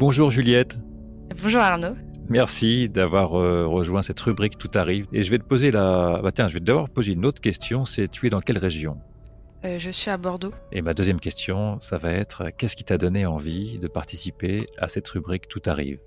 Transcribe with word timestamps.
Bonjour 0.00 0.30
Juliette. 0.30 0.78
Bonjour 1.42 1.60
Arnaud. 1.60 1.94
Merci 2.30 2.88
d'avoir 2.88 3.38
euh, 3.38 3.66
rejoint 3.66 4.00
cette 4.00 4.18
rubrique 4.18 4.56
Tout 4.56 4.70
arrive. 4.74 5.04
Et 5.12 5.22
je 5.22 5.30
vais 5.30 5.36
te 5.36 5.44
poser 5.44 5.70
la. 5.70 6.20
Bah, 6.22 6.30
tiens, 6.32 6.48
je 6.48 6.54
vais 6.54 6.60
d'abord 6.60 6.88
poser 6.88 7.12
une 7.12 7.26
autre 7.26 7.42
question. 7.42 7.84
C'est 7.84 8.08
tu 8.08 8.26
es 8.26 8.30
dans 8.30 8.40
quelle 8.40 8.56
région? 8.56 8.96
Euh, 9.66 9.78
Je 9.78 9.90
suis 9.90 10.10
à 10.10 10.16
Bordeaux. 10.16 10.54
Et 10.72 10.80
ma 10.80 10.94
deuxième 10.94 11.20
question, 11.20 11.78
ça 11.80 11.98
va 11.98 12.12
être 12.12 12.48
qu'est-ce 12.56 12.76
qui 12.76 12.84
t'a 12.84 12.96
donné 12.96 13.26
envie 13.26 13.78
de 13.78 13.88
participer 13.88 14.64
à 14.78 14.88
cette 14.88 15.06
rubrique 15.08 15.48
Tout 15.48 15.60
arrive? 15.66 15.98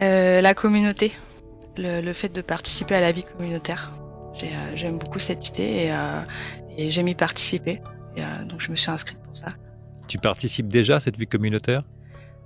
Euh, 0.00 0.40
La 0.40 0.54
communauté. 0.54 1.12
Le, 1.76 2.14
fait 2.14 2.30
de 2.30 2.40
participer 2.40 2.94
à 2.94 3.02
la 3.02 3.12
vie 3.12 3.24
communautaire. 3.24 3.92
J'aime 4.74 4.96
beaucoup 4.96 5.18
cette 5.18 5.46
idée 5.50 5.90
et, 5.90 6.82
et 6.82 6.90
j'aime 6.90 7.08
y 7.08 7.14
participer. 7.14 7.82
Et, 8.16 8.22
donc 8.48 8.62
je 8.62 8.70
me 8.70 8.74
suis 8.74 8.90
inscrite 8.90 9.18
pour 9.18 9.36
ça. 9.36 9.48
Tu 10.08 10.16
participes 10.16 10.68
déjà 10.68 10.96
à 10.96 11.00
cette 11.00 11.18
vie 11.18 11.26
communautaire? 11.26 11.82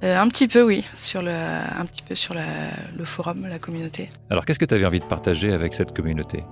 Euh, 0.03 0.19
un 0.19 0.29
petit 0.29 0.49
peu, 0.49 0.63
oui, 0.63 0.87
sur 0.97 1.21
le, 1.21 1.31
un 1.31 1.85
petit 1.85 2.03
peu 2.03 2.15
sur 2.15 2.35
le 2.35 3.05
forum, 3.05 3.47
la 3.47 3.59
communauté. 3.59 4.09
Alors, 4.31 4.47
qu'est-ce 4.47 4.59
que 4.59 4.65
tu 4.65 4.75
avais 4.75 4.87
envie 4.87 5.01
de 5.01 5.05
partager 5.05 5.53
avec 5.53 5.75
cette 5.75 5.95
communauté? 5.95 6.45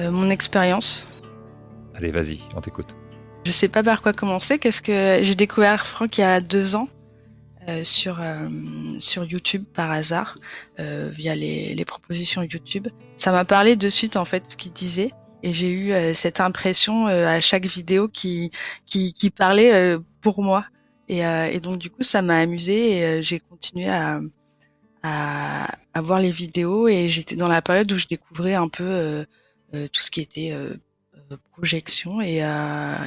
Euh, 0.00 0.10
Mon 0.10 0.30
expérience. 0.30 1.04
Allez, 1.94 2.10
vas-y, 2.10 2.38
on 2.56 2.60
t'écoute. 2.60 2.96
Je 3.44 3.50
sais 3.50 3.68
pas 3.68 3.82
par 3.82 4.00
quoi 4.00 4.12
commencer. 4.12 4.58
Qu'est-ce 4.58 4.80
que 4.80 5.18
j'ai 5.22 5.34
découvert 5.34 5.86
Franck 5.86 6.18
il 6.18 6.22
y 6.22 6.24
a 6.24 6.40
deux 6.40 6.74
ans 6.74 6.88
euh, 7.68 7.84
sur 7.84 8.18
sur 8.98 9.24
YouTube 9.24 9.64
par 9.74 9.90
hasard 9.90 10.38
via 10.78 11.34
les, 11.34 11.74
les, 11.74 11.84
propositions 11.84 12.42
YouTube. 12.42 12.88
Ça 13.16 13.30
m'a 13.30 13.44
parlé 13.44 13.76
de 13.76 13.88
suite 13.88 14.16
en 14.16 14.24
fait 14.24 14.48
ce 14.48 14.56
qu'il 14.56 14.72
disait 14.72 15.12
et 15.42 15.52
j'ai 15.52 15.70
eu 15.70 16.14
cette 16.14 16.40
impression 16.40 17.06
à 17.06 17.40
chaque 17.40 17.66
vidéo 17.66 18.08
qui 18.08 18.50
qui, 18.86 19.12
qui 19.12 19.30
parlait 19.30 19.96
pour 20.20 20.42
moi 20.42 20.64
euh, 21.10 21.46
et, 21.46 21.60
donc 21.60 21.78
du 21.78 21.90
coup, 21.90 22.02
ça 22.02 22.22
m'a 22.22 22.38
amusé 22.38 22.98
et 22.98 23.04
euh, 23.04 23.22
j'ai 23.22 23.40
continué 23.40 23.88
à, 23.88 24.20
voir 25.96 26.20
les 26.20 26.30
vidéos 26.30 26.86
et 26.86 27.08
j'étais 27.08 27.34
dans 27.34 27.48
la 27.48 27.62
période 27.62 27.90
où 27.90 27.98
je 27.98 28.06
découvrais 28.06 28.54
un 28.54 28.68
peu 28.68 28.84
euh, 28.84 29.24
tout 29.72 30.00
ce 30.00 30.10
qui 30.10 30.20
était 30.20 30.54
projection 31.52 32.20
et, 32.20 32.36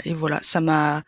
et 0.03 0.13
voilà, 0.13 0.39
ça 0.43 0.59
m'a 0.59 1.03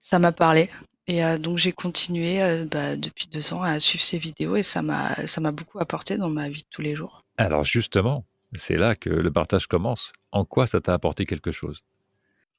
ça 0.00 0.18
m'a 0.18 0.32
parlé. 0.32 0.70
Et 1.06 1.22
donc 1.38 1.58
j'ai 1.58 1.72
continué 1.72 2.64
bah, 2.64 2.96
depuis 2.96 3.28
deux 3.28 3.52
ans 3.52 3.62
à 3.62 3.78
suivre 3.78 4.02
ces 4.02 4.18
vidéos 4.18 4.56
et 4.56 4.64
ça 4.64 4.82
m'a 4.82 5.14
ça 5.26 5.40
m'a 5.40 5.52
beaucoup 5.52 5.78
apporté 5.78 6.16
dans 6.16 6.30
ma 6.30 6.48
vie 6.48 6.62
de 6.62 6.68
tous 6.70 6.82
les 6.82 6.96
jours. 6.96 7.22
Alors 7.36 7.62
justement, 7.62 8.24
c'est 8.54 8.76
là 8.76 8.96
que 8.96 9.10
le 9.10 9.30
partage 9.30 9.68
commence. 9.68 10.12
En 10.32 10.44
quoi 10.44 10.66
ça 10.66 10.80
t'a 10.80 10.94
apporté 10.94 11.26
quelque 11.26 11.52
chose? 11.52 11.84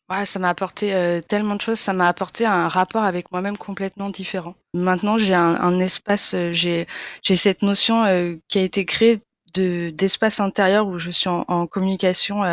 Ouais, 0.10 0.26
ça 0.28 0.38
m'a 0.38 0.50
apporté 0.50 0.94
euh, 0.94 1.20
tellement 1.22 1.56
de 1.56 1.62
choses. 1.62 1.80
Ça 1.80 1.92
m'a 1.94 2.08
apporté 2.08 2.46
un 2.46 2.68
rapport 2.68 3.04
avec 3.04 3.32
moi-même 3.32 3.58
complètement 3.58 4.12
différent. 4.12 4.56
Maintenant, 4.76 5.18
j'ai 5.18 5.34
un, 5.34 5.56
un, 5.56 5.80
espace, 5.80 6.36
euh, 6.36 6.52
j'ai 6.54 6.86
j'ai 7.24 7.36
cette 7.36 7.64
notion 7.64 8.04
euh, 8.06 8.36
qui 8.48 8.60
a 8.60 8.62
été 8.62 8.86
créée 8.86 9.22
de 9.56 9.90
d'espace 9.90 10.40
intérieur 10.40 10.88
où 10.88 11.00
je 11.00 11.10
suis 11.10 11.30
en, 11.30 11.44
en 11.48 11.66
communication 11.66 12.44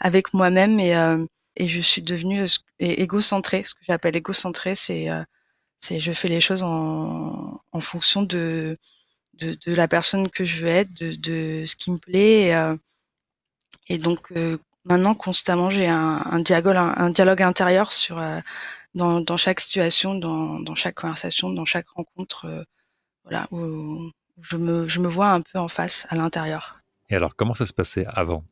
avec 0.00 0.32
moi-même 0.34 0.78
et 0.80 0.92
et 1.56 1.66
je 1.68 1.80
suis 1.80 2.02
devenue 2.02 2.44
égocentrée. 2.78 3.64
Ce 3.64 3.74
que 3.74 3.80
j'appelle 3.86 4.16
égocentrée, 4.16 4.74
c'est 4.74 5.08
c'est 5.80 6.00
je 6.00 6.12
fais 6.12 6.28
les 6.28 6.40
choses 6.40 6.62
en 6.64 7.60
en 7.72 7.80
fonction 7.80 8.22
de 8.22 8.76
de, 9.34 9.56
de 9.66 9.74
la 9.74 9.88
personne 9.88 10.30
que 10.30 10.44
je 10.44 10.60
veux 10.62 10.68
être, 10.68 10.92
de, 10.94 11.14
de 11.16 11.64
ce 11.66 11.76
qui 11.76 11.90
me 11.92 11.98
plaît. 11.98 12.48
Et, 12.50 12.54
et 13.88 13.98
donc 13.98 14.32
Maintenant, 14.84 15.14
constamment, 15.14 15.70
j'ai 15.70 15.86
un, 15.86 16.22
un, 16.30 16.40
dialogue, 16.40 16.76
un, 16.76 17.10
dialogue 17.10 17.42
intérieur 17.42 17.92
sur 17.92 18.18
euh, 18.18 18.40
dans, 18.94 19.20
dans, 19.20 19.36
chaque 19.36 19.60
situation, 19.60 20.14
dans, 20.14 20.58
dans, 20.58 20.74
chaque 20.74 20.96
conversation, 20.96 21.50
dans 21.50 21.64
chaque 21.64 21.88
rencontre, 21.88 22.46
euh, 22.46 22.64
voilà, 23.22 23.46
où, 23.52 24.10
je 24.40 24.56
me, 24.56 24.88
je 24.88 24.98
me 24.98 25.08
vois 25.08 25.30
un 25.30 25.40
peu 25.40 25.58
en 25.58 25.68
face, 25.68 26.06
à 26.10 26.16
l'intérieur. 26.16 26.80
Et 27.10 27.14
alors, 27.14 27.36
comment 27.36 27.54
ça 27.54 27.66
se 27.66 27.72
passait 27.72 28.06
avant? 28.08 28.44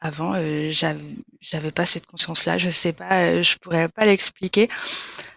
Avant, 0.00 0.34
euh, 0.36 0.70
j'avais 0.70 1.70
pas 1.70 1.86
cette 1.86 2.06
conscience-là. 2.06 2.58
Je 2.58 2.70
sais 2.70 2.92
pas, 2.92 3.22
euh, 3.22 3.42
je 3.42 3.58
pourrais 3.58 3.88
pas 3.88 4.04
l'expliquer. 4.04 4.68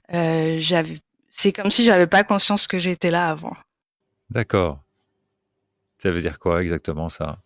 J'avais, 0.10 0.98
c'est 1.30 1.54
comme 1.54 1.72
si 1.72 1.84
j'avais 1.84 2.08
pas 2.08 2.24
conscience 2.24 2.68
que 2.68 2.78
j'étais 2.78 3.12
là 3.12 3.30
avant. 3.30 3.56
D'accord. 4.30 4.80
Ça 5.98 6.12
veut 6.12 6.22
dire 6.22 6.40
quoi 6.40 6.62
exactement 6.62 7.10
ça? 7.10 7.40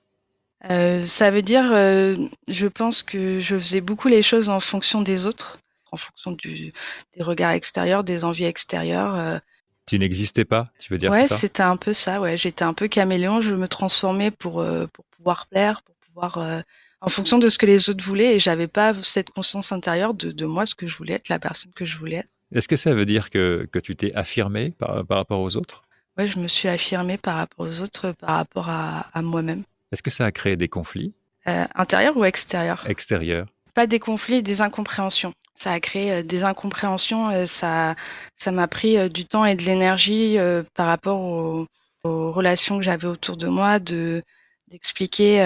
Euh, 0.70 1.02
ça 1.02 1.32
veut 1.32 1.42
dire, 1.42 1.70
euh, 1.72 2.16
je 2.48 2.68
pense 2.68 3.04
que 3.04 3.40
je 3.40 3.58
faisais 3.58 3.82
beaucoup 3.82 4.08
les 4.08 4.22
choses 4.22 4.50
en 4.50 4.60
fonction 4.60 5.02
des 5.02 5.26
autres, 5.26 5.58
en 5.92 5.98
fonction 5.98 6.32
du, 6.32 6.74
des 7.16 7.24
regards 7.24 7.52
extérieurs, 7.52 8.04
des 8.04 8.26
envies 8.26 8.46
extérieures. 8.46 9.16
Euh. 9.16 9.40
Tu 9.86 9.98
n'existais 9.98 10.46
pas, 10.46 10.70
tu 10.78 10.92
veux 10.92 11.00
dire 11.00 11.12
Ouais, 11.12 11.28
c'était 11.28 11.64
un 11.64 11.78
peu 11.78 11.94
ça. 11.94 12.22
Ouais, 12.22 12.38
j'étais 12.38 12.64
un 12.64 12.74
peu 12.74 12.88
caméléon. 12.88 13.42
Je 13.42 13.56
me 13.56 13.68
transformais 13.68 14.30
pour 14.30 14.64
pour 14.94 15.06
pouvoir 15.06 15.48
plaire, 15.48 15.82
pour 15.82 15.96
pouvoir 15.96 16.64
en 17.02 17.10
fonction 17.10 17.40
de 17.40 17.50
ce 17.50 17.58
que 17.58 17.66
les 17.66 17.90
autres 17.90 18.04
voulaient, 18.04 18.36
et 18.36 18.40
j'avais 18.40 18.68
pas 18.68 18.94
cette 19.02 19.30
conscience 19.32 19.72
intérieure 19.72 20.14
de, 20.14 20.32
de 20.32 20.46
moi, 20.46 20.66
ce 20.66 20.76
que 20.76 20.86
je 20.86 20.96
voulais 20.96 21.14
être, 21.14 21.30
la 21.30 21.40
personne 21.40 21.72
que 21.74 21.86
je 21.86 21.98
voulais 21.98 22.18
être. 22.18 22.30
Est-ce 22.54 22.68
que 22.68 22.76
ça 22.76 22.94
veut 22.94 23.06
dire 23.06 23.30
que, 23.30 23.68
que 23.72 23.80
tu 23.80 23.96
t'es 23.96 24.14
affirmé 24.14 24.72
par, 24.72 25.06
par 25.06 25.18
rapport 25.18 25.40
aux 25.40 25.56
autres? 25.56 25.84
Ouais, 26.18 26.28
je 26.28 26.40
me 26.40 26.48
suis 26.48 26.68
affirmée 26.68 27.18
par 27.18 27.36
rapport 27.36 27.66
aux 27.66 27.82
autres, 27.82 28.12
par 28.12 28.36
rapport 28.36 28.70
à, 28.70 29.08
à 29.14 29.22
moi-même. 29.22 29.64
Est-ce 29.92 30.04
que 30.04 30.10
ça 30.10 30.26
a 30.26 30.32
créé 30.32 30.56
des 30.56 30.68
conflits? 30.68 31.14
Euh, 31.48 31.66
Intérieurs 31.76 32.18
ou 32.18 32.26
extérieurs 32.26 32.86
Extérieurs. 32.88 33.48
Pas 33.74 33.88
des 33.88 34.00
conflits, 34.00 34.44
des 34.44 34.62
incompréhensions. 34.62 35.34
Ça 35.56 35.72
a 35.72 35.80
créé 35.80 36.12
euh, 36.12 36.24
des 36.24 36.44
incompréhensions. 36.44 37.30
Euh, 37.30 37.46
ça, 37.46 37.96
ça 38.36 38.52
m'a 38.52 38.68
pris 38.68 39.10
du 39.10 39.26
temps 39.26 39.46
et 39.46 39.56
de 39.56 39.64
l'énergie 39.64 40.38
par 40.76 40.88
rapport 40.88 41.20
aux, 41.20 41.68
aux, 42.04 42.32
relations 42.32 42.78
que 42.78 42.84
j'avais 42.84 43.08
autour 43.08 43.38
de 43.38 43.48
moi, 43.48 43.80
de 43.80 44.24
d'expliquer 44.68 45.40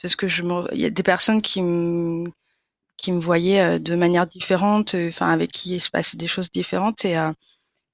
parce 0.00 0.14
que 0.14 0.28
je 0.28 0.44
il 0.72 0.80
y 0.80 0.84
a 0.84 0.90
des 0.90 1.02
personnes 1.02 1.42
qui 1.42 1.62
me 1.62 2.30
qui 2.96 3.10
me 3.10 3.18
voyaient 3.18 3.80
de 3.80 3.96
manière 3.96 4.28
différente, 4.28 4.94
enfin 4.94 5.30
avec 5.30 5.50
qui 5.50 5.74
il 5.74 5.80
se 5.80 5.90
passait 5.90 6.16
des 6.16 6.28
choses 6.28 6.48
différentes 6.52 7.04
et 7.04 7.16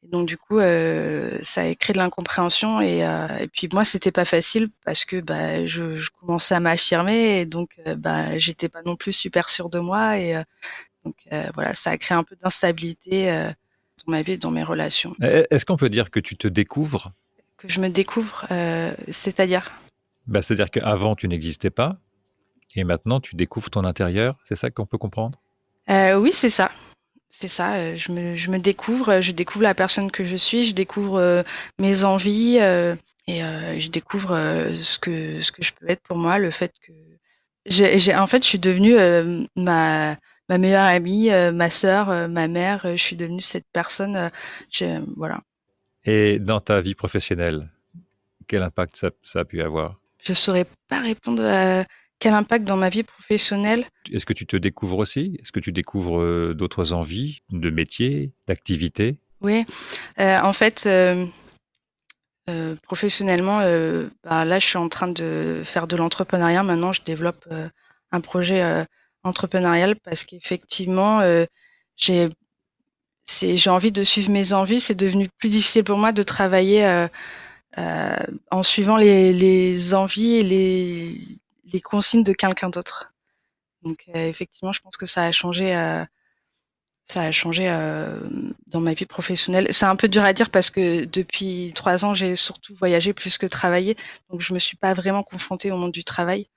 et 0.04 0.08
donc 0.08 0.28
du 0.28 0.36
coup, 0.36 0.58
euh, 0.58 1.38
ça 1.42 1.62
a 1.62 1.74
créé 1.74 1.92
de 1.92 1.98
l'incompréhension 1.98 2.80
et, 2.80 3.04
euh, 3.04 3.26
et, 3.40 3.48
puis 3.48 3.68
moi, 3.72 3.84
c'était 3.84 4.12
pas 4.12 4.24
facile 4.24 4.68
parce 4.84 5.04
que 5.04 5.20
bah, 5.20 5.66
je, 5.66 5.96
je 5.96 6.10
commençais 6.20 6.54
à 6.54 6.60
m'affirmer 6.60 7.40
et 7.40 7.46
donc 7.46 7.80
euh, 7.86 7.96
bah, 7.96 8.38
j'étais 8.38 8.68
pas 8.68 8.82
non 8.82 8.96
plus 8.96 9.12
super 9.12 9.50
sûre 9.50 9.70
de 9.70 9.80
moi 9.80 10.18
et 10.18 10.36
euh, 10.36 10.42
donc 11.04 11.16
voilà, 11.54 11.72
ça 11.74 11.90
a 11.90 11.96
créé 11.96 12.16
un 12.18 12.22
peu 12.22 12.36
d'instabilité 12.36 13.32
dans 13.32 14.12
ma 14.12 14.20
vie, 14.20 14.32
et 14.32 14.36
dans 14.36 14.50
mes 14.50 14.64
relations. 14.64 15.14
Est-ce 15.20 15.64
qu'on 15.64 15.78
peut 15.78 15.88
dire 15.88 16.10
que 16.10 16.20
tu 16.20 16.36
te 16.36 16.46
découvres? 16.48 17.12
Que 17.56 17.66
je 17.66 17.80
me 17.80 17.88
découvre, 17.88 18.46
c'est-à-dire? 19.10 19.72
Bah, 20.26 20.42
C'est-à-dire 20.42 20.70
qu'avant 20.70 21.14
tu 21.14 21.26
n'existais 21.28 21.70
pas 21.70 21.96
et 22.74 22.84
maintenant 22.84 23.20
tu 23.20 23.36
découvres 23.36 23.70
ton 23.70 23.84
intérieur, 23.84 24.38
c'est 24.44 24.56
ça 24.56 24.70
qu'on 24.70 24.84
peut 24.84 24.98
comprendre? 24.98 25.40
Oui, 25.88 26.32
c'est 26.34 26.50
ça 26.50 26.70
c'est 27.28 27.48
ça, 27.48 27.74
euh, 27.74 27.94
je 27.94 28.10
me, 28.12 28.36
je 28.36 28.50
me 28.50 28.58
découvre, 28.58 29.20
je 29.20 29.32
découvre 29.32 29.62
la 29.62 29.74
personne 29.74 30.10
que 30.10 30.24
je 30.24 30.36
suis, 30.36 30.64
je 30.64 30.74
découvre 30.74 31.18
euh, 31.18 31.42
mes 31.78 32.04
envies 32.04 32.58
euh, 32.60 32.96
et 33.26 33.40
je 33.78 33.90
découvre 33.90 34.30
ce 34.74 34.98
que 34.98 35.42
ce 35.42 35.52
que 35.52 35.62
je 35.62 35.72
peux 35.74 35.88
être 35.90 36.00
pour 36.00 36.16
moi, 36.16 36.38
le 36.38 36.50
fait 36.50 36.72
que 36.86 36.92
j'ai 37.66 38.14
en 38.16 38.26
fait 38.26 38.42
je 38.42 38.48
suis 38.48 38.58
devenue 38.58 38.96
ma 39.54 40.16
ma 40.48 40.56
meilleure 40.56 40.86
amie, 40.86 41.28
ma 41.52 41.68
sœur, 41.68 42.28
ma 42.30 42.48
mère, 42.48 42.80
je 42.84 43.02
suis 43.02 43.16
devenue 43.16 43.42
cette 43.42 43.66
personne, 43.70 44.30
voilà. 45.18 45.42
Et 46.04 46.38
dans 46.38 46.60
ta 46.60 46.80
vie 46.80 46.94
professionnelle, 46.94 47.68
quel 48.46 48.62
impact 48.62 48.96
ça, 48.96 49.10
ça 49.22 49.40
a 49.40 49.44
pu 49.44 49.60
avoir? 49.60 50.00
Je 50.24 50.32
saurais 50.32 50.64
pas 50.88 51.00
répondre 51.00 51.44
à 51.44 51.84
quel 52.18 52.34
impact 52.34 52.64
dans 52.64 52.76
ma 52.76 52.88
vie 52.88 53.02
professionnelle? 53.02 53.84
Est-ce 54.12 54.26
que 54.26 54.32
tu 54.32 54.46
te 54.46 54.56
découvres 54.56 54.98
aussi? 54.98 55.36
Est-ce 55.40 55.52
que 55.52 55.60
tu 55.60 55.72
découvres 55.72 56.20
euh, 56.20 56.54
d'autres 56.54 56.92
envies, 56.92 57.42
de 57.50 57.70
métiers, 57.70 58.32
d'activités 58.46 59.18
Oui, 59.40 59.64
euh, 60.18 60.38
en 60.40 60.52
fait, 60.52 60.84
euh, 60.86 61.26
euh, 62.50 62.74
professionnellement, 62.82 63.60
bah, 64.24 64.44
là, 64.44 64.58
je 64.58 64.66
suis 64.66 64.78
en 64.78 64.88
train 64.88 65.08
de 65.08 65.62
faire 65.64 65.86
de 65.86 65.96
l'entrepreneuriat. 65.96 66.62
Maintenant, 66.62 66.92
je 66.92 67.02
développe 67.02 67.46
un 68.10 68.20
projet 68.20 68.86
entrepreneurial 69.22 69.96
parce 69.96 70.24
qu'effectivement, 70.24 71.20
j'ai 71.96 72.28
j'ai 73.26 73.68
envie 73.68 73.92
de 73.92 74.02
suivre 74.02 74.30
mes 74.30 74.54
envies. 74.54 74.80
C'est 74.80 74.94
devenu 74.94 75.28
plus 75.38 75.50
difficile 75.50 75.84
pour 75.84 75.98
moi 75.98 76.12
de 76.12 76.22
travailler 76.22 77.06
en 77.76 78.62
suivant 78.62 78.96
les, 78.96 79.34
les 79.34 79.92
envies 79.92 80.36
et 80.36 80.42
les 80.42 81.14
les 81.72 81.80
consignes 81.80 82.24
de 82.24 82.32
quelqu'un 82.32 82.70
d'autre. 82.70 83.12
Donc 83.82 84.04
euh, 84.14 84.28
effectivement, 84.28 84.72
je 84.72 84.80
pense 84.80 84.96
que 84.96 85.06
ça 85.06 85.24
a 85.24 85.32
changé. 85.32 85.74
Euh, 85.74 86.04
ça 87.08 87.22
a 87.22 87.32
changé 87.32 87.70
euh, 87.70 88.20
dans 88.66 88.80
ma 88.80 88.92
vie 88.92 89.06
professionnelle. 89.06 89.68
C'est 89.70 89.86
un 89.86 89.96
peu 89.96 90.08
dur 90.08 90.22
à 90.22 90.34
dire 90.34 90.50
parce 90.50 90.68
que 90.68 91.06
depuis 91.06 91.72
trois 91.74 92.04
ans, 92.04 92.12
j'ai 92.12 92.36
surtout 92.36 92.74
voyagé 92.74 93.14
plus 93.14 93.38
que 93.38 93.46
travaillé, 93.46 93.96
donc 94.28 94.42
je 94.42 94.52
me 94.52 94.58
suis 94.58 94.76
pas 94.76 94.92
vraiment 94.92 95.22
confrontée 95.22 95.72
au 95.72 95.78
monde 95.78 95.92
du 95.92 96.04
travail. 96.04 96.48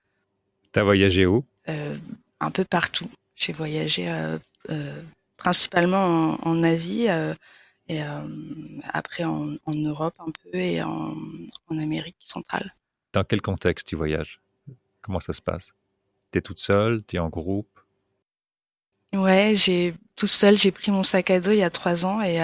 T'as 0.73 0.83
voyagé 0.83 1.25
où? 1.25 1.45
Euh, 1.69 1.95
Un 2.41 2.51
peu 2.51 2.65
partout. 2.65 3.09
J'ai 3.35 3.53
voyagé 3.53 4.09
euh, 4.09 5.01
principalement 5.37 6.37
en, 6.43 6.49
en 6.49 6.63
Asie. 6.63 7.07
Et 7.87 7.99
après 8.93 9.25
en, 9.25 9.57
Europe 9.67 10.13
un 10.19 10.31
peu 10.31 10.57
et 10.57 10.81
en, 10.81 11.15
Amérique 11.69 12.15
centrale. 12.19 12.73
Dans 13.11 13.23
quel 13.25 13.41
contexte 13.41 13.87
tu 13.87 13.95
voyages? 13.97 14.39
Comment 15.01 15.19
ça 15.19 15.33
se 15.33 15.41
passe? 15.41 15.73
Tu 16.31 16.39
es 16.39 16.41
toute 16.41 16.59
seule? 16.59 17.03
Tu 17.05 17.15
es 17.15 17.19
en 17.19 17.29
groupe? 17.29 17.67
Ouais, 19.13 19.53
j'ai 19.55 19.93
tout 20.15 20.27
seul, 20.27 20.57
j'ai 20.57 20.71
pris 20.71 20.91
mon 20.91 21.03
sac 21.03 21.31
à 21.31 21.39
dos 21.39 21.51
il 21.51 21.57
y 21.57 21.63
a 21.63 21.69
trois 21.69 22.05
ans 22.05 22.21
et, 22.21 22.37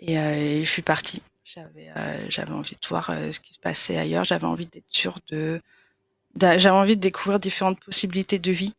et, 0.00 0.64
je 0.64 0.68
suis 0.68 0.82
partie. 0.82 1.22
J'avais 1.44 1.92
j'avais 2.28 2.50
envie 2.50 2.74
de 2.74 2.88
voir 2.88 3.14
ce 3.30 3.38
qui 3.38 3.54
se 3.54 3.60
passait 3.60 3.96
ailleurs. 3.96 4.24
J'avais 4.24 4.46
envie 4.46 4.66
d'être 4.66 4.90
sûre 4.90 5.18
de 5.28 5.60
j'avais 6.40 6.70
envie 6.70 6.96
de 6.96 7.00
découvrir 7.00 7.38
différentes 7.38 7.80
possibilités 7.80 8.38
de 8.38 8.52
vie. 8.52 8.74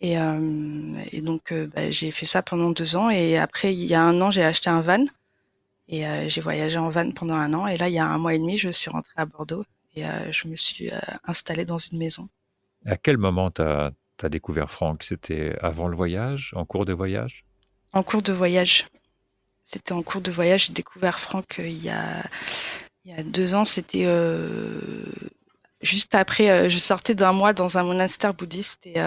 Et, 0.00 0.18
euh, 0.18 0.38
donc, 1.22 1.52
euh, 1.52 1.66
bah, 1.66 1.90
j'ai 1.90 2.10
fait 2.10 2.26
ça 2.26 2.42
pendant 2.42 2.70
deux 2.70 2.96
ans. 2.96 3.10
Et 3.10 3.36
après, 3.36 3.74
il 3.74 3.84
y 3.84 3.94
a 3.94 4.02
un 4.02 4.20
an, 4.20 4.30
j'ai 4.30 4.44
acheté 4.44 4.70
un 4.70 4.80
van. 4.80 5.04
Et 5.88 6.06
euh, 6.06 6.28
j'ai 6.28 6.40
voyagé 6.40 6.78
en 6.78 6.88
van 6.88 7.10
pendant 7.12 7.34
un 7.34 7.52
an. 7.54 7.66
Et 7.66 7.76
là, 7.76 7.88
il 7.88 7.94
y 7.94 7.98
a 7.98 8.06
un 8.06 8.18
mois 8.18 8.34
et 8.34 8.38
demi, 8.38 8.56
je 8.56 8.68
suis 8.68 8.90
rentrée 8.90 9.14
à 9.16 9.26
Bordeaux. 9.26 9.64
Et 10.00 10.32
je 10.32 10.48
me 10.48 10.56
suis 10.56 10.90
installée 11.24 11.64
dans 11.64 11.78
une 11.78 11.98
maison. 11.98 12.28
À 12.86 12.96
quel 12.96 13.18
moment 13.18 13.50
tu 13.50 13.62
as, 13.62 13.92
as, 14.22 14.28
découvert 14.28 14.70
Franck? 14.70 15.02
C'était 15.02 15.56
avant 15.60 15.88
le 15.88 15.96
voyage? 15.96 16.52
En 16.54 16.64
cours 16.64 16.84
de 16.84 16.92
voyage? 16.92 17.44
En 17.92 18.02
cours 18.02 18.22
de 18.22 18.32
voyage. 18.32 18.86
C'était 19.64 19.92
en 19.92 20.02
cours 20.02 20.20
de 20.20 20.30
voyage. 20.30 20.66
J'ai 20.66 20.72
découvert 20.72 21.18
Franck 21.18 21.56
il 21.58 21.82
y 21.82 21.90
a, 21.90 22.24
il 23.04 23.12
y 23.12 23.14
a 23.14 23.22
deux 23.22 23.54
ans. 23.54 23.64
C'était 23.64 24.06
juste 25.82 26.14
après, 26.14 26.70
je 26.70 26.78
sortais 26.78 27.14
d'un 27.14 27.32
mois 27.32 27.52
dans 27.52 27.78
un 27.78 27.82
monastère 27.82 28.34
bouddhiste. 28.34 28.86
Et 28.86 29.00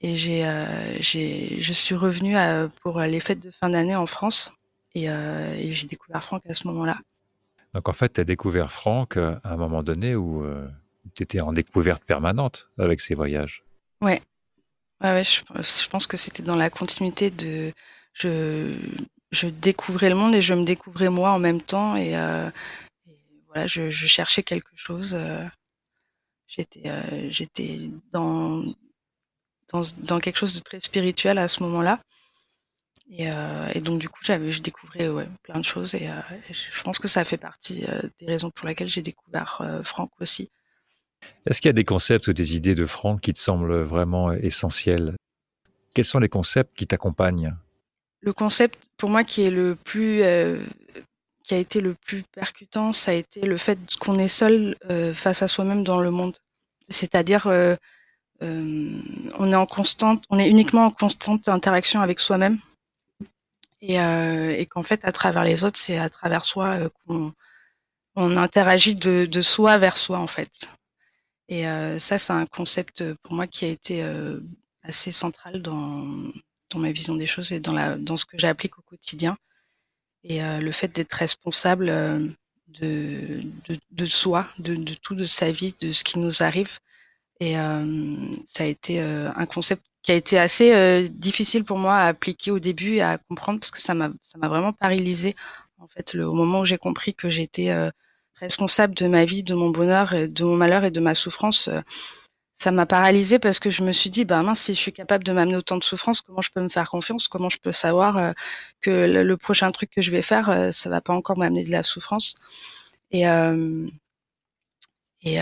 et 0.00 0.16
j'ai, 0.16 0.46
euh, 0.46 0.62
j'ai, 1.00 1.60
je 1.60 1.72
suis 1.72 1.94
revenue 1.94 2.36
à, 2.36 2.68
pour 2.82 3.00
les 3.00 3.20
fêtes 3.20 3.40
de 3.40 3.50
fin 3.50 3.68
d'année 3.68 3.96
en 3.96 4.06
France 4.06 4.52
et, 4.94 5.10
euh, 5.10 5.54
et 5.54 5.72
j'ai 5.72 5.86
découvert 5.86 6.24
Franck 6.24 6.42
à 6.48 6.54
ce 6.54 6.66
moment-là. 6.68 6.98
Donc 7.74 7.88
en 7.88 7.92
fait, 7.92 8.14
tu 8.14 8.20
as 8.20 8.24
découvert 8.24 8.70
Franck 8.70 9.16
euh, 9.16 9.36
à 9.44 9.52
un 9.52 9.56
moment 9.56 9.82
donné 9.82 10.14
où 10.16 10.44
euh, 10.44 10.68
tu 11.14 11.22
étais 11.22 11.40
en 11.40 11.52
découverte 11.52 12.04
permanente 12.04 12.68
avec 12.78 13.00
ces 13.00 13.14
voyages. 13.14 13.62
Ouais, 14.00 14.20
ouais, 15.02 15.22
je, 15.24 15.88
pense 15.88 16.06
que 16.06 16.16
c'était 16.16 16.42
dans 16.42 16.56
la 16.56 16.70
continuité 16.70 17.30
de. 17.30 17.72
Je, 18.12 18.74
je 19.30 19.46
découvrais 19.46 20.08
le 20.08 20.16
monde 20.16 20.34
et 20.34 20.42
je 20.42 20.54
me 20.54 20.64
découvrais 20.64 21.10
moi 21.10 21.30
en 21.30 21.38
même 21.38 21.60
temps 21.60 21.94
et, 21.94 22.16
euh, 22.16 22.50
voilà, 23.46 23.66
je, 23.66 23.90
cherchais 23.90 24.42
quelque 24.42 24.72
chose. 24.74 25.16
j'étais, 26.48 26.90
j'étais 27.30 27.90
dans 28.12 28.64
dans, 29.72 30.20
quelque 30.20 30.36
chose 30.36 30.54
de 30.54 30.60
très 30.60 30.80
spirituel 30.80 31.38
à 31.38 31.48
ce 31.48 31.62
moment-là. 31.62 32.00
Et, 33.10 33.28
euh, 33.28 33.80
donc 33.80 34.00
du 34.00 34.08
coup, 34.08 34.20
j'avais, 34.22 34.52
je 34.52 34.62
découvrais 34.62 35.08
ouais, 35.08 35.26
plein 35.42 35.58
de 35.58 35.64
choses 35.64 35.94
et, 35.94 36.08
euh, 36.08 36.20
je 36.50 36.82
pense 36.82 36.98
que 36.98 37.08
ça 37.08 37.24
fait 37.24 37.36
partie 37.36 37.84
euh, 37.88 38.02
des 38.20 38.26
raisons 38.26 38.50
pour 38.50 38.68
lesquelles 38.68 38.88
j'ai 38.88 39.02
découvert 39.02 39.62
Franck 39.82 40.10
aussi. 40.20 40.50
Est-ce 41.44 41.60
qu'il 41.60 41.68
y 41.68 41.70
a 41.70 41.74
des 41.74 41.84
concepts 41.84 42.28
ou 42.28 42.32
des 42.32 42.54
idées 42.56 42.74
de 42.74 42.86
Franck 42.86 43.20
qui 43.20 43.32
te 43.32 43.38
semblent 43.38 43.82
vraiment 43.82 44.32
essentiels? 44.32 45.16
Quels 45.94 46.04
sont 46.04 46.20
les 46.20 46.28
concepts 46.28 46.76
qui 46.76 46.86
t'accompagnent? 46.86 47.54
Le 48.20 48.32
concept 48.32 48.88
pour 48.96 49.10
moi 49.10 49.24
qui 49.24 49.42
est 49.42 49.50
le 49.50 49.74
plus 49.74 50.22
qui 51.42 51.54
a 51.54 51.58
été 51.58 51.80
le 51.80 51.94
plus 51.94 52.22
percutant, 52.22 52.92
ça 52.92 53.10
a 53.10 53.14
été 53.14 53.40
le 53.40 53.56
fait 53.56 53.78
qu'on 53.98 54.18
est 54.18 54.28
seul 54.28 54.76
face 55.14 55.42
à 55.42 55.48
soi-même 55.48 55.82
dans 55.82 56.00
le 56.00 56.10
monde. 56.10 56.36
C'est-à-dire 56.88 57.48
euh, 58.42 59.00
on 59.38 59.52
est 59.52 59.56
en 59.56 59.66
constante, 59.66 60.24
on 60.30 60.38
est 60.38 60.48
uniquement 60.48 60.86
en 60.86 60.90
constante 60.90 61.48
interaction 61.48 62.00
avec 62.00 62.20
soi-même 62.20 62.58
et, 63.80 64.00
euh, 64.00 64.54
et 64.56 64.66
qu'en 64.66 64.82
fait 64.82 65.04
à 65.04 65.12
travers 65.12 65.44
les 65.44 65.64
autres 65.64 65.78
c'est 65.78 65.98
à 65.98 66.08
travers 66.10 66.44
soi 66.44 66.66
euh, 66.78 66.88
qu'on 67.06 67.32
on 68.16 68.36
interagit 68.36 68.94
de, 68.94 69.26
de, 69.26 69.40
soi 69.40 69.78
vers 69.78 69.96
soi 69.96 70.18
en 70.18 70.26
fait. 70.26 70.68
Et 71.48 71.64
ça 71.98 72.18
c'est 72.18 72.32
un 72.32 72.46
concept 72.46 73.14
pour 73.22 73.32
moi 73.32 73.46
qui 73.48 73.64
a 73.64 73.68
été 73.68 74.04
assez 74.82 75.10
central 75.10 75.62
dans, 75.62 76.06
dans 76.70 76.78
ma 76.78 76.92
vision 76.92 77.16
des 77.16 77.26
choses 77.26 77.52
et 77.52 77.60
dans, 77.60 77.72
la, 77.72 77.96
dans 77.96 78.16
ce 78.16 78.24
que 78.24 78.38
j'applique 78.38 78.78
au 78.78 78.82
quotidien. 78.82 79.36
Et 80.22 80.40
le 80.40 80.72
fait 80.72 80.88
d'être 80.94 81.14
responsable 81.14 81.86
de, 82.80 83.40
de, 83.68 83.78
de, 83.90 84.06
soi, 84.06 84.48
de, 84.58 84.74
de 84.76 84.94
tout, 84.94 85.14
de 85.14 85.24
sa 85.24 85.50
vie, 85.50 85.74
de 85.80 85.92
ce 85.92 86.04
qui 86.04 86.18
nous 86.18 86.42
arrive. 86.42 86.78
Et 87.40 87.58
euh, 87.58 88.16
ça 88.46 88.64
a 88.64 88.66
été 88.66 89.00
euh, 89.00 89.30
un 89.34 89.46
concept 89.46 89.84
qui 90.02 90.12
a 90.12 90.14
été 90.14 90.38
assez 90.38 90.72
euh, 90.72 91.08
difficile 91.08 91.64
pour 91.64 91.78
moi 91.78 91.96
à 91.96 92.06
appliquer 92.06 92.50
au 92.50 92.58
début 92.58 92.96
et 92.96 93.02
à 93.02 93.18
comprendre 93.18 93.60
parce 93.60 93.70
que 93.70 93.80
ça 93.80 93.94
m'a 93.94 94.10
ça 94.22 94.38
m'a 94.38 94.48
vraiment 94.48 94.72
paralysé 94.72 95.36
en 95.78 95.86
fait 95.88 96.14
le, 96.14 96.26
au 96.26 96.34
moment 96.34 96.60
où 96.60 96.64
j'ai 96.64 96.78
compris 96.78 97.14
que 97.14 97.30
j'étais 97.30 97.70
responsable 98.36 98.94
de 98.94 99.06
ma 99.06 99.24
vie, 99.24 99.42
de 99.42 99.54
mon 99.54 99.70
bonheur, 99.70 100.14
de 100.28 100.44
mon 100.44 100.56
malheur 100.56 100.84
et 100.84 100.90
de 100.90 101.00
ma 101.00 101.14
souffrance. 101.14 101.70
ça 102.54 102.70
m'a 102.72 102.86
paralysé 102.86 103.38
parce 103.38 103.58
que 103.58 103.70
je 103.70 103.82
me 103.82 103.92
suis 103.92 104.10
dit, 104.10 104.24
bah 104.26 104.42
mince, 104.42 104.60
si 104.62 104.74
je 104.74 104.78
suis 104.80 104.92
capable 104.92 105.24
de 105.24 105.32
m'amener 105.32 105.56
autant 105.56 105.78
de 105.78 105.84
souffrance, 105.84 106.20
comment 106.20 106.42
je 106.42 106.50
peux 106.52 106.60
me 106.60 106.68
faire 106.68 106.90
confiance? 106.90 107.28
Comment 107.28 107.50
je 107.50 107.58
peux 107.58 107.72
savoir 107.72 108.34
que 108.82 108.90
le, 108.90 109.36
prochain 109.36 109.70
truc 109.70 109.90
que 109.90 110.02
je 110.02 110.10
vais 110.10 110.22
faire, 110.22 110.70
ça 110.72 110.90
va 110.90 111.00
pas 111.00 111.14
encore 111.14 111.38
m'amener 111.38 111.64
de 111.64 111.70
la 111.70 111.82
souffrance? 111.82 112.36
Et 113.10 113.24
et 115.22 115.36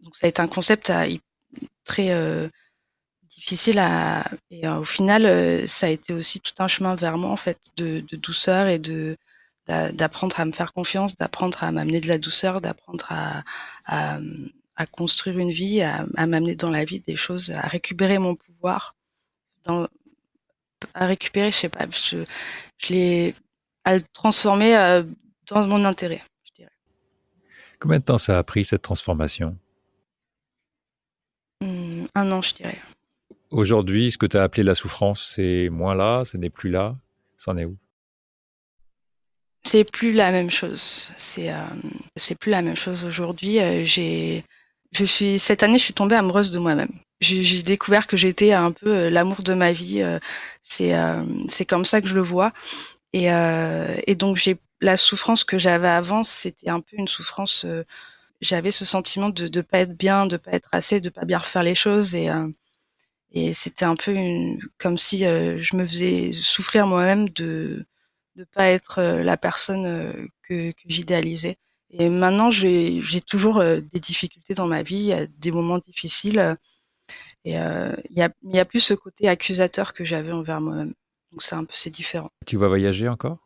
donc 0.00 0.16
ça 0.16 0.26
a 0.26 0.28
été 0.28 0.42
un 0.42 0.48
concept 0.48 0.92
très 1.84 2.10
euh, 2.10 2.48
difficile 3.40 3.78
à 3.78 4.24
et 4.50 4.66
euh, 4.66 4.80
au 4.80 4.84
final 4.84 5.24
euh, 5.24 5.66
ça 5.66 5.86
a 5.86 5.88
été 5.88 6.12
aussi 6.12 6.40
tout 6.40 6.52
un 6.58 6.68
chemin 6.68 6.94
vers 6.94 7.16
moi 7.16 7.30
en 7.30 7.36
fait 7.36 7.58
de, 7.76 8.00
douceur 8.16 8.68
et 8.68 8.78
de 8.78 9.16
d'apprendre 9.92 10.40
à 10.40 10.44
me 10.44 10.50
faire 10.50 10.72
confiance, 10.72 11.14
d'apprendre 11.14 11.62
à 11.62 11.70
m'amener 11.70 12.00
de 12.00 12.08
la 12.08 12.18
douceur, 12.18 12.60
d'apprendre 12.60 13.06
à, 13.08 13.44
à, 13.84 14.86
construire 14.86 15.38
une 15.38 15.52
vie, 15.52 15.80
à, 15.80 16.06
m'amener 16.26 16.56
dans 16.56 16.70
la 16.70 16.84
vie 16.84 16.98
des 16.98 17.14
choses, 17.14 17.52
à 17.52 17.68
récupérer 17.68 18.18
mon 18.18 18.34
pouvoir, 18.34 18.96
dans, 19.62 19.86
à 20.92 21.06
récupérer, 21.06 21.52
je 21.52 21.56
sais 21.56 21.68
pas, 21.68 21.86
je, 21.88 22.24
je 22.78 22.92
l'ai, 22.92 23.34
à 23.84 23.94
le 23.94 24.02
transformer 24.12 24.72
dans 25.46 25.64
mon 25.68 25.84
intérêt, 25.84 26.24
je 26.46 26.62
dirais. 26.62 26.76
Combien 27.78 28.00
de 28.00 28.04
temps 28.04 28.18
ça 28.18 28.38
a 28.38 28.42
pris 28.42 28.64
cette 28.64 28.82
transformation? 28.82 29.56
Un 31.60 32.32
an, 32.32 32.42
je 32.42 32.54
dirais. 32.54 32.80
Aujourd'hui, 33.50 34.10
ce 34.10 34.18
que 34.18 34.26
tu 34.26 34.36
as 34.36 34.42
appelé 34.42 34.62
la 34.62 34.74
souffrance, 34.74 35.30
c'est 35.34 35.68
moins 35.70 35.94
là, 35.94 36.24
ce 36.24 36.36
n'est 36.36 36.50
plus 36.50 36.70
là. 36.70 36.96
C'en 37.36 37.56
est 37.56 37.64
où? 37.64 37.76
C'est 39.62 39.84
plus 39.84 40.12
la 40.12 40.30
même 40.30 40.50
chose. 40.50 41.12
C'est 41.16 41.52
euh, 41.52 42.34
plus 42.38 42.50
la 42.50 42.62
même 42.62 42.76
chose 42.76 43.04
aujourd'hui. 43.04 43.60
Euh, 43.60 43.84
j'ai 43.84 44.44
cette 44.92 45.62
année, 45.62 45.78
je 45.78 45.84
suis 45.84 45.94
tombée 45.94 46.16
amoureuse 46.16 46.50
de 46.50 46.58
moi-même. 46.58 46.90
J'ai 47.20 47.62
découvert 47.62 48.06
que 48.06 48.16
j'étais 48.16 48.52
un 48.52 48.72
peu 48.72 48.88
euh, 48.88 49.10
l'amour 49.10 49.42
de 49.42 49.54
ma 49.54 49.72
vie. 49.72 50.02
c'est 50.62 50.94
c'est 51.48 51.66
comme 51.66 51.84
ça 51.84 52.00
que 52.00 52.08
je 52.08 52.14
le 52.14 52.22
vois. 52.22 52.52
Et 53.12 53.26
et 54.06 54.14
donc 54.14 54.38
la 54.80 54.96
souffrance 54.96 55.44
que 55.44 55.58
j'avais 55.58 55.88
avant, 55.88 56.24
c'était 56.24 56.70
un 56.70 56.80
peu 56.80 56.96
une 56.96 57.08
souffrance 57.08 57.66
j'avais 58.40 58.70
ce 58.70 58.84
sentiment 58.84 59.28
de 59.28 59.48
ne 59.54 59.62
pas 59.62 59.80
être 59.80 59.96
bien, 59.96 60.26
de 60.26 60.36
pas 60.36 60.52
être 60.52 60.70
assez, 60.72 61.00
de 61.00 61.10
pas 61.10 61.24
bien 61.24 61.38
refaire 61.38 61.62
les 61.62 61.74
choses 61.74 62.14
et 62.14 62.30
euh, 62.30 62.48
et 63.32 63.52
c'était 63.52 63.84
un 63.84 63.96
peu 63.96 64.12
une, 64.12 64.58
comme 64.78 64.98
si 64.98 65.24
euh, 65.24 65.58
je 65.60 65.76
me 65.76 65.84
faisais 65.84 66.32
souffrir 66.32 66.86
moi-même 66.86 67.28
de 67.30 67.84
de 68.36 68.44
pas 68.44 68.66
être 68.66 69.00
euh, 69.00 69.22
la 69.22 69.36
personne 69.36 70.28
que, 70.42 70.70
que 70.70 70.82
j'idéalisais. 70.86 71.56
Et 71.90 72.08
maintenant, 72.08 72.50
j'ai 72.50 73.02
toujours 73.26 73.64
des 73.64 73.98
difficultés 74.00 74.54
dans 74.54 74.68
ma 74.68 74.84
vie, 74.84 75.12
des 75.38 75.50
moments 75.50 75.78
difficiles. 75.78 76.56
Et 77.44 77.54
il 77.54 78.16
y, 78.16 78.22
a, 78.22 78.30
y 78.44 78.58
a 78.60 78.64
plus 78.64 78.78
ce 78.78 78.94
côté 78.94 79.28
accusateur 79.28 79.92
que 79.92 80.04
j'avais 80.04 80.30
envers 80.30 80.60
moi-même. 80.60 80.94
Donc 81.32 81.42
c'est 81.42 81.56
un 81.56 81.64
peu 81.64 81.72
c'est 81.74 81.90
différent. 81.90 82.30
Tu 82.46 82.56
vas 82.56 82.68
voyager 82.68 83.08
encore? 83.08 83.38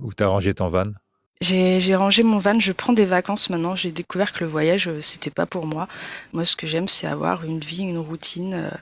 Ou 0.00 0.12
t'as 0.12 0.26
rangé 0.26 0.54
ton 0.54 0.68
van? 0.68 0.92
J'ai 1.40 1.96
rangé 1.96 2.22
mon 2.22 2.38
van, 2.38 2.58
je 2.58 2.72
prends 2.72 2.92
des 2.92 3.04
vacances 3.04 3.50
maintenant. 3.50 3.74
J'ai 3.76 3.92
découvert 3.92 4.32
que 4.32 4.44
le 4.44 4.50
voyage, 4.50 4.88
euh, 4.88 5.00
c'était 5.02 5.30
pas 5.30 5.46
pour 5.46 5.66
moi. 5.66 5.88
Moi, 6.32 6.44
ce 6.44 6.56
que 6.56 6.66
j'aime, 6.66 6.88
c'est 6.88 7.06
avoir 7.06 7.44
une 7.44 7.58
vie, 7.58 7.82
une 7.82 7.98
routine, 7.98 8.54
euh, 8.54 8.70
euh 8.70 8.78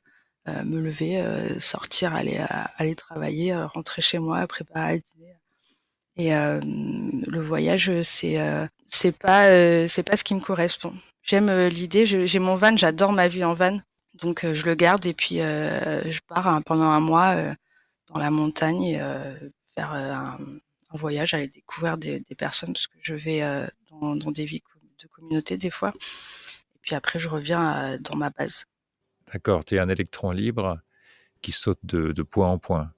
me 0.46 0.80
lever, 0.80 1.20
euh, 1.20 1.60
sortir, 1.60 2.14
aller, 2.14 2.40
aller 2.76 2.94
travailler, 2.94 3.54
rentrer 3.54 4.02
chez 4.02 4.18
moi, 4.18 4.46
préparer 4.46 4.94
à 4.94 4.98
dîner. 4.98 5.36
Et 6.16 6.30
le 6.30 7.40
voyage, 7.40 7.90
c'est 8.02 8.38
c'est 8.86 9.16
pas 9.16 9.46
c'est 9.88 10.02
pas 10.02 10.16
ce 10.16 10.24
qui 10.24 10.34
me 10.34 10.40
correspond. 10.40 10.92
J'aime 11.22 11.50
l'idée. 11.68 12.04
J'ai 12.04 12.38
mon 12.38 12.54
van, 12.54 12.76
j'adore 12.76 13.12
ma 13.12 13.28
vie 13.28 13.44
en 13.44 13.54
van, 13.54 13.80
donc 14.14 14.44
je 14.52 14.66
le 14.66 14.74
garde 14.74 15.06
et 15.06 15.14
puis 15.14 15.36
je 15.36 16.20
pars 16.28 16.48
hein, 16.48 16.60
pendant 16.62 16.84
un 16.90 17.00
mois 17.00 17.34
dans 18.08 18.18
la 18.18 18.30
montagne 18.30 18.82
et 18.82 19.00
faire 19.74 19.92
un 19.92 20.38
en 20.92 20.98
voyage, 20.98 21.34
aller 21.34 21.48
découvrir 21.48 21.96
des, 21.96 22.20
des, 22.20 22.34
personnes, 22.34 22.72
parce 22.72 22.86
que 22.86 22.98
je 23.02 23.14
vais 23.14 23.42
euh, 23.42 23.66
dans, 23.90 24.14
dans, 24.16 24.30
des 24.30 24.44
vies 24.44 24.62
de 25.00 25.08
communauté 25.08 25.56
des 25.56 25.70
fois. 25.70 25.92
Et 26.74 26.78
puis 26.82 26.94
après, 26.94 27.18
je 27.18 27.28
reviens 27.28 27.94
euh, 27.94 27.98
dans 27.98 28.16
ma 28.16 28.30
base. 28.30 28.64
D'accord, 29.32 29.64
tu 29.64 29.76
es 29.76 29.78
un 29.78 29.88
électron 29.88 30.30
libre 30.30 30.78
qui 31.40 31.52
saute 31.52 31.78
de, 31.84 32.12
de 32.12 32.22
point 32.22 32.48
en 32.48 32.58
point. 32.58 32.92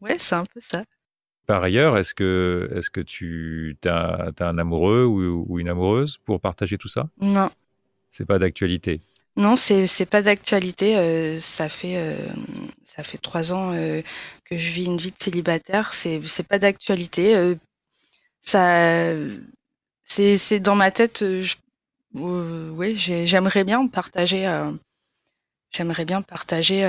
Ouais, 0.00 0.18
c'est 0.18 0.34
un 0.34 0.44
peu 0.46 0.60
ça. 0.60 0.84
Par 1.46 1.62
ailleurs, 1.62 1.98
est-ce 1.98 2.14
que, 2.14 2.70
est 2.74 2.88
que 2.90 3.00
tu 3.00 3.76
as, 3.86 4.32
un 4.40 4.58
amoureux 4.58 5.04
ou, 5.04 5.58
une 5.58 5.68
amoureuse 5.68 6.16
pour 6.18 6.40
partager 6.40 6.78
tout 6.78 6.88
ça? 6.88 7.08
Non. 7.20 7.50
C'est 8.10 8.24
pas 8.24 8.38
d'actualité? 8.38 9.00
Non, 9.36 9.56
c'est, 9.56 10.06
pas 10.06 10.22
d'actualité. 10.22 10.96
Euh, 10.96 11.38
ça, 11.38 11.68
fait, 11.68 11.96
euh, 11.96 12.16
ça 12.82 13.02
fait 13.02 13.18
trois 13.18 13.52
ans 13.52 13.72
euh, 13.74 14.00
que 14.44 14.56
je 14.56 14.72
vis 14.72 14.86
une 14.86 14.96
vie 14.96 15.10
de 15.10 15.18
célibataire. 15.18 15.92
C'est, 15.92 16.20
pas 16.48 16.58
d'actualité. 16.58 17.54
ça, 18.40 19.14
c'est, 20.02 20.38
c'est 20.38 20.60
dans 20.60 20.76
ma 20.76 20.90
tête. 20.90 21.22
oui, 22.14 22.96
j'aimerais 22.96 23.64
bien 23.64 23.86
partager. 23.86 24.46
J'aimerais 25.74 26.04
bien 26.04 26.22
partager 26.22 26.82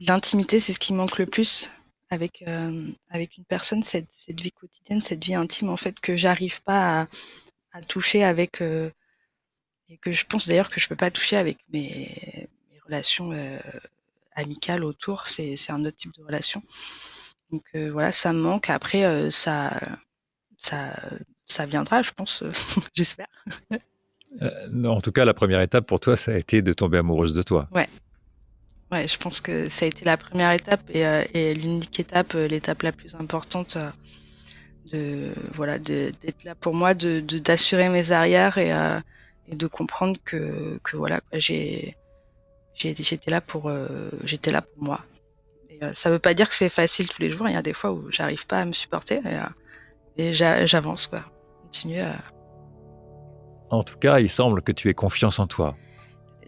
l'intimité. 0.00 0.58
C'est 0.58 0.72
ce 0.72 0.78
qui 0.78 0.92
manque 0.92 1.18
le 1.18 1.26
plus 1.26 1.70
avec 2.14 2.44
euh, 2.46 2.86
avec 3.10 3.36
une 3.36 3.44
personne 3.44 3.82
cette, 3.82 4.10
cette, 4.10 4.40
vie 4.40 4.52
quotidienne, 4.52 5.02
cette 5.02 5.22
vie 5.22 5.34
intime 5.34 5.68
en 5.68 5.76
fait 5.76 6.00
que 6.00 6.16
j'arrive 6.16 6.62
pas 6.62 7.02
à, 7.02 7.06
à, 7.72 7.82
toucher 7.82 8.24
avec 8.24 8.62
euh, 8.62 8.90
et 9.88 9.98
que 9.98 10.12
je 10.12 10.24
pense 10.24 10.48
d'ailleurs 10.48 10.70
que 10.70 10.80
je 10.80 10.88
peux 10.88 10.96
pas 10.96 11.10
toucher 11.10 11.36
avec 11.36 11.58
mes, 11.72 12.48
mes 12.72 12.80
relations 12.86 13.32
euh, 13.32 13.58
amicales 14.34 14.84
autour. 14.84 15.26
C'est 15.26 15.56
c'est 15.56 15.72
un 15.72 15.84
autre 15.84 15.96
type 15.96 16.14
de 16.16 16.24
relation. 16.24 16.62
Donc 17.50 17.62
voilà, 17.92 18.10
ça 18.10 18.32
me 18.32 18.40
manque. 18.40 18.70
Après 18.70 19.30
ça 19.30 19.78
ça 20.58 20.96
ça 21.44 21.66
viendra, 21.66 22.02
je 22.02 22.10
pense, 22.10 22.42
j'espère. 22.94 23.28
en 24.40 25.00
tout 25.00 25.12
cas, 25.12 25.24
la 25.24 25.34
première 25.34 25.60
étape 25.60 25.86
pour 25.86 26.00
toi, 26.00 26.16
ça 26.16 26.32
a 26.32 26.36
été 26.36 26.62
de 26.62 26.72
tomber 26.72 26.98
amoureuse 26.98 27.34
de 27.34 27.42
toi. 27.42 27.68
Ouais, 27.70 27.86
Je 29.06 29.16
pense 29.18 29.40
que 29.40 29.68
ça 29.68 29.84
a 29.84 29.88
été 29.88 30.04
la 30.04 30.16
première 30.16 30.52
étape 30.52 30.82
et, 30.90 31.06
euh, 31.06 31.22
l'unique 31.34 31.98
étape, 32.00 32.34
euh, 32.34 32.46
l'étape 32.46 32.82
la 32.82 32.92
plus 32.92 33.14
importante 33.14 33.76
euh, 33.76 33.90
de 34.92 35.32
voilà 35.54 35.78
d'être 35.78 36.44
là 36.44 36.54
pour 36.54 36.74
moi, 36.74 36.94
de 36.94 37.20
d'assurer 37.20 37.88
mes 37.88 38.12
arrières 38.12 38.58
et, 38.58 38.72
de 39.52 39.66
comprendre 39.66 40.18
que 40.24 40.78
que 40.82 40.96
voilà 40.96 41.20
j'ai 41.32 41.96
j'étais 42.74 43.30
là 43.30 43.40
pour 43.40 43.70
j'étais 44.24 44.52
là 44.52 44.62
pour 44.62 44.82
moi. 44.82 45.00
Et, 45.70 45.80
ça 45.94 46.10
veut 46.10 46.18
pas 46.18 46.34
dire 46.34 46.48
que 46.48 46.54
c'est 46.54 46.68
facile 46.68 47.08
tous 47.08 47.20
les 47.20 47.30
jours. 47.30 47.48
Il 47.48 47.54
y 47.54 47.56
a 47.56 47.62
des 47.62 47.72
fois 47.72 47.92
où 47.92 48.10
j'arrive 48.10 48.46
pas 48.46 48.60
à 48.60 48.64
me 48.64 48.72
supporter 48.72 49.20
et, 50.16 50.22
et 50.22 50.32
j'avance 50.32 51.06
quoi. 51.06 51.24
Continue. 51.62 52.02
En 53.70 53.82
tout 53.82 53.96
cas, 53.96 54.20
il 54.20 54.30
semble 54.30 54.62
que 54.62 54.70
tu 54.70 54.88
aies 54.88 54.94
confiance 54.94 55.38
en 55.38 55.46
toi 55.46 55.76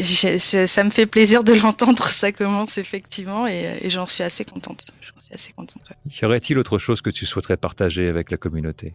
ça 0.01 0.85
me 0.85 0.91
fait 0.91 1.07
plaisir 1.07 1.45
de 1.45 1.53
l'entendre, 1.63 2.09
ça 2.09 2.33
commence 2.33 2.79
effectivement, 2.79 3.47
et, 3.47 3.89
j'en 3.89 4.07
suis 4.07 4.23
assez 4.23 4.45
contente. 4.45 4.87
J'en 5.01 5.21
suis 5.21 5.35
assez 5.35 5.53
contente. 5.53 5.93
Y 6.11 6.25
aurait-il 6.25 6.59
autre 6.59 6.79
chose 6.79 7.01
que 7.01 7.11
tu 7.11 7.27
souhaiterais 7.27 7.57
partager 7.57 8.09
avec 8.09 8.31
la 8.31 8.37
communauté? 8.37 8.95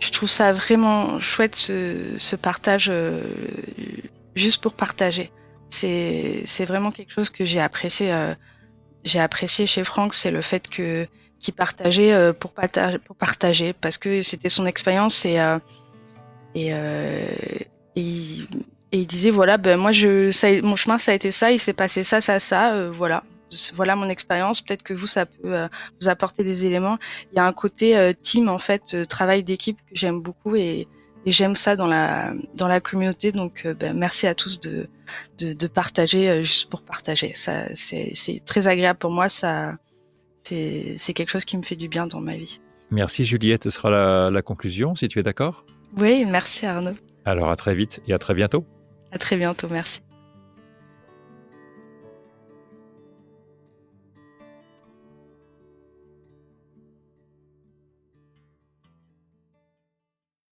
Je 0.00 0.10
trouve 0.10 0.28
ça 0.28 0.52
vraiment 0.52 1.20
chouette 1.20 1.56
ce, 1.56 2.16
ce 2.18 2.36
partage, 2.36 2.88
euh, 2.90 3.22
juste 4.34 4.60
pour 4.60 4.74
partager. 4.74 5.30
C'est 5.68 6.64
vraiment 6.66 6.90
quelque 6.90 7.12
chose 7.12 7.30
que 7.30 7.44
j'ai 7.44 7.60
apprécié. 7.60 8.12
Euh, 8.12 8.34
j'ai 9.04 9.20
apprécié 9.20 9.66
chez 9.66 9.84
Franck, 9.84 10.14
c'est 10.14 10.30
le 10.30 10.40
fait 10.40 10.68
que 10.68 11.06
qu'il 11.40 11.52
partageait 11.52 12.12
euh, 12.12 12.32
pour 12.32 12.52
partager, 12.52 12.98
pour 12.98 13.16
partager, 13.16 13.72
parce 13.72 13.98
que 13.98 14.22
c'était 14.22 14.48
son 14.48 14.66
expérience 14.66 15.24
et 15.24 15.38
et, 16.54 16.72
et 17.96 18.46
et 18.94 18.98
il 18.98 19.06
disait 19.08 19.30
voilà 19.30 19.56
ben 19.56 19.76
moi 19.76 19.90
je 19.90 20.30
ça, 20.30 20.46
mon 20.62 20.76
chemin 20.76 20.98
ça 20.98 21.10
a 21.10 21.14
été 21.16 21.32
ça 21.32 21.50
il 21.50 21.58
s'est 21.58 21.72
passé 21.72 22.04
ça 22.04 22.20
ça 22.20 22.38
ça 22.38 22.74
euh, 22.74 22.90
voilà. 22.92 23.24
Voilà 23.74 23.94
mon 23.94 24.08
expérience. 24.08 24.62
Peut-être 24.62 24.82
que 24.82 24.94
vous 24.94 25.06
ça 25.06 25.26
peut 25.26 25.54
euh, 25.54 25.68
vous 26.00 26.08
apporter 26.08 26.42
des 26.42 26.64
éléments. 26.66 26.98
Il 27.30 27.36
y 27.36 27.38
a 27.38 27.44
un 27.44 27.52
côté 27.52 27.96
euh, 27.96 28.12
team 28.12 28.48
en 28.48 28.58
fait 28.58 29.06
travail 29.08 29.44
d'équipe 29.44 29.78
que 29.78 29.94
j'aime 29.94 30.20
beaucoup 30.20 30.56
et, 30.56 30.88
et 31.24 31.32
j'aime 31.32 31.54
ça 31.54 31.76
dans 31.76 31.86
la 31.86 32.32
dans 32.56 32.66
la 32.66 32.80
communauté. 32.80 33.30
Donc 33.30 33.66
ben, 33.78 33.96
merci 33.96 34.26
à 34.26 34.34
tous 34.34 34.60
de 34.60 34.88
de, 35.38 35.52
de 35.52 35.66
partager 35.68 36.42
juste 36.42 36.68
pour 36.68 36.82
partager. 36.82 37.32
Ça 37.34 37.64
c'est 37.74 38.10
c'est 38.14 38.40
très 38.44 38.66
agréable 38.66 38.98
pour 38.98 39.12
moi. 39.12 39.28
Ça 39.28 39.76
c'est 40.38 40.94
c'est 40.96 41.14
quelque 41.14 41.30
chose 41.30 41.44
qui 41.44 41.56
me 41.56 41.62
fait 41.62 41.76
du 41.76 41.88
bien 41.88 42.06
dans 42.08 42.20
ma 42.20 42.36
vie. 42.36 42.60
Merci 42.90 43.24
Juliette. 43.24 43.64
Ce 43.64 43.70
sera 43.70 43.90
la, 43.90 44.30
la 44.30 44.42
conclusion 44.42 44.96
si 44.96 45.06
tu 45.06 45.18
es 45.20 45.22
d'accord. 45.22 45.64
Oui 45.96 46.24
merci 46.24 46.66
Arnaud. 46.66 46.96
Alors 47.24 47.50
à 47.50 47.56
très 47.56 47.74
vite 47.76 48.00
et 48.08 48.12
à 48.14 48.18
très 48.18 48.34
bientôt 48.34 48.64
à 49.14 49.18
très 49.18 49.36
bientôt, 49.36 49.68
merci. 49.70 50.03